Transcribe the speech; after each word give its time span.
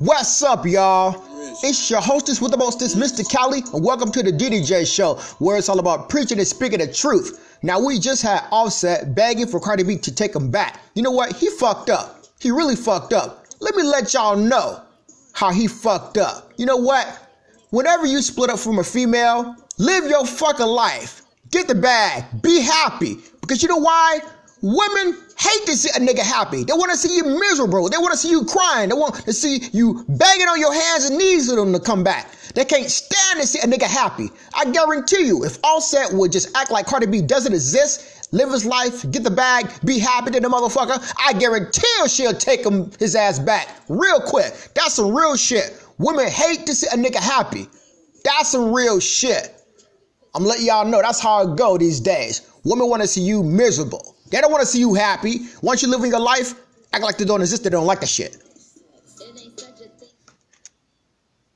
What's 0.00 0.42
up, 0.42 0.64
y'all? 0.64 1.22
It's 1.62 1.90
your 1.90 2.00
hostess 2.00 2.40
with 2.40 2.52
the 2.52 2.56
mostest, 2.56 2.96
Mista 2.96 3.22
Cali, 3.22 3.62
and 3.74 3.84
welcome 3.84 4.10
to 4.12 4.22
the 4.22 4.32
DDJ 4.32 4.90
Show, 4.90 5.16
where 5.40 5.58
it's 5.58 5.68
all 5.68 5.78
about 5.78 6.08
preaching 6.08 6.38
and 6.38 6.48
speaking 6.48 6.78
the 6.78 6.90
truth. 6.90 7.58
Now, 7.62 7.78
we 7.78 7.98
just 7.98 8.22
had 8.22 8.46
Offset 8.50 9.14
begging 9.14 9.46
for 9.46 9.60
Cardi 9.60 9.82
B 9.82 9.98
to 9.98 10.14
take 10.14 10.34
him 10.34 10.50
back. 10.50 10.80
You 10.94 11.02
know 11.02 11.10
what? 11.10 11.36
He 11.36 11.50
fucked 11.50 11.90
up. 11.90 12.24
He 12.38 12.50
really 12.50 12.76
fucked 12.76 13.12
up. 13.12 13.44
Let 13.60 13.74
me 13.74 13.82
let 13.82 14.14
y'all 14.14 14.36
know 14.36 14.80
how 15.34 15.50
he 15.50 15.68
fucked 15.68 16.16
up. 16.16 16.50
You 16.56 16.64
know 16.64 16.78
what? 16.78 17.28
Whenever 17.68 18.06
you 18.06 18.22
split 18.22 18.48
up 18.48 18.58
from 18.58 18.78
a 18.78 18.84
female, 18.84 19.54
live 19.76 20.06
your 20.08 20.24
fucking 20.24 20.64
life. 20.64 21.20
Get 21.50 21.68
the 21.68 21.74
bag. 21.74 22.24
Be 22.40 22.62
happy. 22.62 23.18
Because 23.42 23.62
you 23.62 23.68
know 23.68 23.76
why? 23.76 24.20
Women 24.62 25.18
hate 25.40 25.66
to 25.66 25.76
see 25.76 25.90
a 25.96 26.06
nigga 26.06 26.22
happy. 26.22 26.64
They 26.64 26.72
want 26.74 26.90
to 26.90 26.98
see 26.98 27.16
you 27.16 27.24
miserable. 27.24 27.88
They 27.88 27.96
want 27.96 28.12
to 28.12 28.18
see 28.18 28.30
you 28.30 28.44
crying. 28.44 28.90
They 28.90 28.94
want 28.94 29.14
to 29.24 29.32
see 29.32 29.68
you 29.72 30.04
begging 30.08 30.46
on 30.46 30.60
your 30.60 30.74
hands 30.74 31.06
and 31.06 31.16
knees 31.16 31.48
for 31.48 31.56
them 31.56 31.72
to 31.72 31.80
come 31.80 32.04
back. 32.04 32.32
They 32.54 32.64
can't 32.64 32.90
stand 32.90 33.40
to 33.40 33.46
see 33.46 33.58
a 33.60 33.62
nigga 33.62 33.86
happy. 33.86 34.30
I 34.54 34.70
guarantee 34.70 35.26
you, 35.26 35.44
if 35.44 35.58
Offset 35.64 36.12
would 36.12 36.32
just 36.32 36.54
act 36.56 36.70
like 36.70 36.86
Cardi 36.86 37.06
B 37.06 37.22
doesn't 37.22 37.52
exist, 37.52 38.28
live 38.32 38.50
his 38.50 38.66
life, 38.66 39.10
get 39.10 39.22
the 39.24 39.30
bag, 39.30 39.70
be 39.84 39.98
happy 39.98 40.32
to 40.32 40.40
the 40.40 40.48
motherfucker, 40.48 41.00
I 41.18 41.32
guarantee 41.34 41.86
she'll 42.08 42.34
take 42.34 42.64
him 42.64 42.90
his 42.98 43.14
ass 43.14 43.38
back 43.38 43.68
real 43.88 44.20
quick. 44.20 44.52
That's 44.74 44.94
some 44.94 45.14
real 45.14 45.36
shit. 45.36 45.82
Women 45.98 46.28
hate 46.28 46.66
to 46.66 46.74
see 46.74 46.88
a 46.88 46.96
nigga 46.96 47.20
happy. 47.20 47.68
That's 48.24 48.50
some 48.50 48.72
real 48.74 49.00
shit. 49.00 49.56
I'm 50.34 50.44
letting 50.44 50.66
y'all 50.66 50.84
know 50.84 51.00
that's 51.00 51.20
how 51.20 51.42
it 51.50 51.56
go 51.56 51.78
these 51.78 52.00
days. 52.00 52.50
Women 52.64 52.88
want 52.88 53.02
to 53.02 53.08
see 53.08 53.22
you 53.22 53.42
miserable. 53.42 54.16
They 54.30 54.40
don't 54.40 54.50
want 54.50 54.62
to 54.62 54.66
see 54.66 54.78
you 54.78 54.94
happy. 54.94 55.40
Once 55.62 55.82
you're 55.82 55.90
living 55.90 56.10
your 56.10 56.20
life, 56.20 56.54
act 56.92 57.02
like 57.02 57.18
they 57.18 57.24
don't 57.24 57.40
exist. 57.40 57.64
They 57.64 57.70
don't 57.70 57.86
like 57.86 58.00
that 58.00 58.08
shit. 58.08 58.36